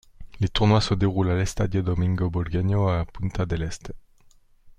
[0.39, 3.93] Les tournois se déroulent à l'Estadio Domingo Burgueño à Punta del Este.